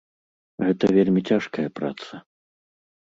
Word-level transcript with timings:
Гэта 0.65 0.89
вельмі 0.97 1.21
цяжкая 1.35 1.67
праца. 1.81 2.13